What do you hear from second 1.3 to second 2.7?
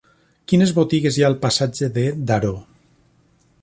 passatge de Daró?